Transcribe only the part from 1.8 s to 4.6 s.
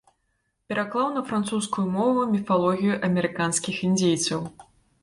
мову міфалогію амерыканскіх індзейцаў.